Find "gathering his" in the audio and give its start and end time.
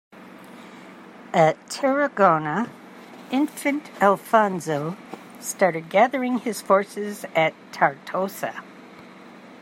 5.91-6.59